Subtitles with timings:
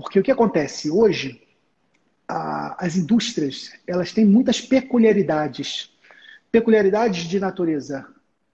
[0.00, 1.42] Porque o que acontece hoje,
[2.26, 5.92] a, as indústrias elas têm muitas peculiaridades,
[6.52, 8.06] peculiaridades de natureza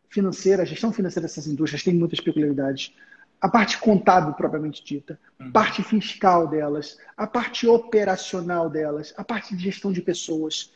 [0.09, 2.95] financeira, a gestão financeira dessas indústrias tem muitas peculiaridades.
[3.41, 5.53] A parte contábil propriamente dita, uhum.
[5.53, 10.73] parte fiscal delas, a parte operacional delas, a parte de gestão de pessoas.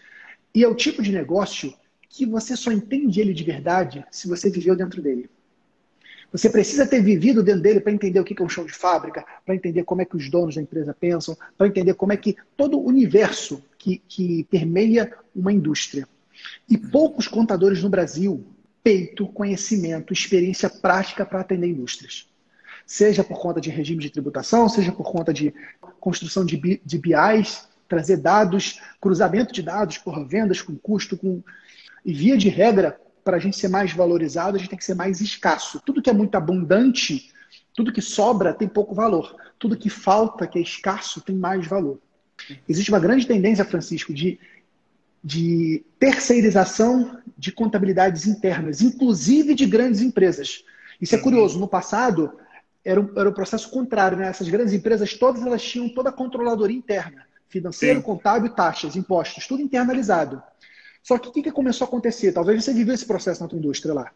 [0.54, 1.72] E é o tipo de negócio
[2.10, 5.30] que você só entende ele de verdade se você viveu dentro dele.
[6.30, 9.24] Você precisa ter vivido dentro dele para entender o que é um chão de fábrica,
[9.46, 12.36] para entender como é que os donos da empresa pensam, para entender como é que
[12.56, 16.06] todo o universo que, que permeia uma indústria.
[16.68, 18.44] E poucos contadores no Brasil
[18.82, 22.26] peito, conhecimento, experiência prática para atender indústrias.
[22.86, 25.52] Seja por conta de regime de tributação, seja por conta de
[26.00, 31.42] construção de, de BIs, trazer dados, cruzamento de dados por vendas com custo, com...
[32.04, 34.94] e via de regra, para a gente ser mais valorizado, a gente tem que ser
[34.94, 35.82] mais escasso.
[35.84, 37.30] Tudo que é muito abundante,
[37.74, 39.36] tudo que sobra tem pouco valor.
[39.58, 42.00] Tudo que falta, que é escasso, tem mais valor.
[42.66, 44.40] Existe uma grande tendência, Francisco, de,
[45.22, 50.64] de terceirização de contabilidades internas, inclusive de grandes empresas.
[50.98, 51.60] Isso é curioso.
[51.60, 52.32] No passado,
[52.82, 54.16] era o, era o processo contrário.
[54.16, 54.26] Né?
[54.26, 57.26] Essas grandes empresas, todas elas tinham toda a controladoria interna.
[57.46, 58.06] Financeiro, Sim.
[58.06, 60.42] contábil, taxas, impostos, tudo internalizado.
[61.08, 62.32] Só que o que, que começou a acontecer?
[62.32, 64.12] Talvez você viveu esse processo na tua indústria lá.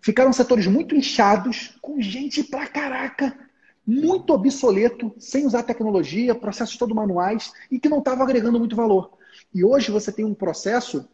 [0.00, 3.38] Ficaram setores muito inchados, com gente pra caraca,
[3.86, 9.18] muito obsoleto, sem usar tecnologia, processos todos manuais e que não estava agregando muito valor.
[9.54, 11.06] E hoje você tem um processo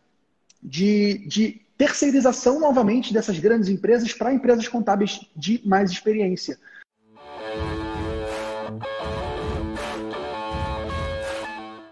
[0.62, 6.56] de, de terceirização novamente dessas grandes empresas para empresas contábeis de mais experiência.